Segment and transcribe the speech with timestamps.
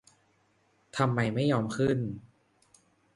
[0.97, 1.99] ทำไมไม่ยอมขึ้น